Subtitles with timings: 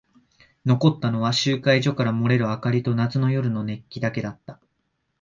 [0.65, 4.59] 残ったのは集会所から漏れる明かりと夏の夜の熱気だけだった。